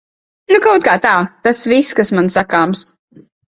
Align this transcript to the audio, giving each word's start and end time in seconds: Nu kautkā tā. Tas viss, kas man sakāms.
Nu 0.53 0.57
kautkā 0.63 0.95
tā. 1.03 1.11
Tas 1.49 1.63
viss, 1.75 1.93
kas 2.01 2.13
man 2.19 2.35
sakāms. 2.39 2.85